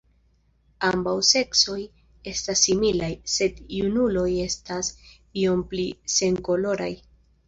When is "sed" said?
3.33-3.59